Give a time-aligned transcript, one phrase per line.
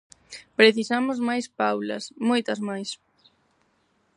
[0.59, 2.89] Precisamos máis Paulas, moitas máis.